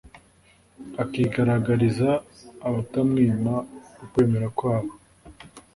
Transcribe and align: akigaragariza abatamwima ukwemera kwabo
akigaragariza 1.03 2.09
abatamwima 2.67 3.53
ukwemera 4.03 4.47
kwabo 4.57 4.93